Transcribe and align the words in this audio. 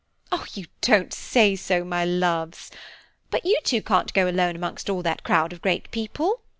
"You 0.55 0.65
don't 0.81 1.13
say 1.13 1.55
so, 1.55 1.83
my 1.85 2.03
loves? 2.05 2.71
but 3.29 3.45
you 3.45 3.59
two 3.63 3.83
can't 3.83 4.11
go 4.15 4.27
alone 4.27 4.55
amongst 4.55 4.89
all 4.89 5.03
that 5.03 5.21
crowd 5.23 5.53
of 5.53 5.61
great 5.61 5.91
people." 5.91 6.41